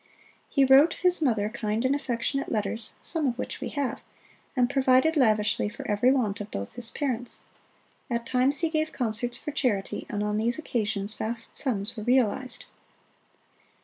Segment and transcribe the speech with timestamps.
[0.49, 4.01] He wrote his mother kind and affectionate letters, some of which we have,
[4.55, 7.43] and provided lavishly for every want of both his parents.
[8.09, 12.65] At times he gave concerts for charity, and on these occasions vast sums were realized.